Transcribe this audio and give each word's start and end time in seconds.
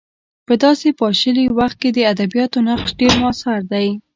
په 0.47 0.53
داسې 0.63 0.87
پاشلي 1.01 1.45
وخت 1.59 1.77
کې 1.81 1.89
د 1.93 1.99
ادبیاتو 2.13 2.59
نقش 2.67 2.89
ډېر 2.99 3.13
موثر 3.21 3.59
دی. 3.71 3.87